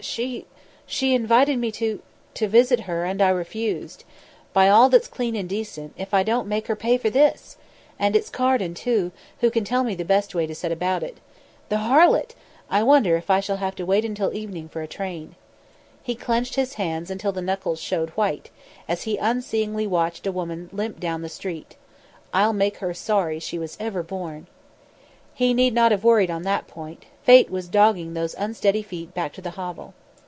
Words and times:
She 0.03 0.47
she 0.87 1.13
invited 1.13 1.59
me 1.59 1.69
to 1.73 2.01
to 2.33 2.47
visit 2.47 2.81
her 2.81 3.05
and 3.05 3.21
I 3.21 3.29
refused. 3.29 4.03
By 4.51 4.67
all 4.67 4.89
that's 4.89 5.07
clean 5.07 5.35
and 5.35 5.47
decent, 5.47 5.93
if 5.95 6.11
I 6.11 6.23
don't 6.23 6.47
make 6.47 6.65
her 6.65 6.75
pay 6.75 6.97
for 6.97 7.11
this! 7.11 7.57
And 7.99 8.15
it's 8.15 8.31
Carden, 8.31 8.73
too, 8.73 9.11
who 9.41 9.51
can 9.51 9.63
tell 9.63 9.83
me 9.83 9.93
the 9.93 10.03
best 10.03 10.33
way 10.33 10.47
to 10.47 10.55
set 10.55 10.71
about 10.71 11.03
it. 11.03 11.19
The 11.69 11.77
harlot! 11.87 12.33
I 12.67 12.81
wonder 12.81 13.15
if 13.15 13.29
I 13.29 13.41
shall 13.41 13.57
have 13.57 13.75
to 13.75 13.85
wait 13.85 14.03
until 14.03 14.33
evening 14.33 14.69
for 14.69 14.81
a 14.81 14.87
train." 14.87 15.35
He 16.01 16.15
clenched 16.15 16.55
his 16.55 16.73
hands 16.73 17.11
until 17.11 17.31
the 17.31 17.43
knuckles 17.43 17.79
showed 17.79 18.09
white, 18.11 18.49
as 18.89 19.03
he 19.03 19.17
unseeingly 19.17 19.85
watched 19.85 20.25
a 20.25 20.31
woman 20.31 20.67
limp 20.73 20.99
down 20.99 21.21
the 21.21 21.29
street. 21.29 21.75
"I'll 22.33 22.53
make 22.53 22.77
her 22.77 22.95
sorry 22.95 23.37
she 23.39 23.59
was 23.59 23.77
ever 23.79 24.01
born." 24.01 24.47
He 25.33 25.53
need 25.53 25.73
not 25.73 25.91
have 25.91 26.03
worried 26.03 26.31
on 26.31 26.41
that 26.43 26.67
point. 26.67 27.05
Fate 27.23 27.49
was 27.49 27.69
dogging 27.69 28.13
those 28.13 28.35
unsteady 28.37 28.81
feet 28.83 29.13
back 29.13 29.31
to 29.33 29.41
the 29.41 29.51
hovel. 29.51 29.93